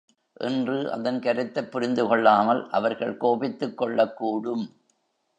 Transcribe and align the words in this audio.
என்று 0.33 0.91
அதன் 0.91 1.19
கருத்தைப் 1.19 1.71
புரிந்துகொள்ளாமல் 1.71 2.69
அவர்கள் 2.69 3.17
கோபித்துக் 3.17 3.77
கொள்ளக் 3.77 4.17
கூடும். 4.17 4.63